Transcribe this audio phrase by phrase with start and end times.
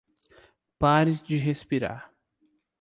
[0.79, 2.11] Pare de respirar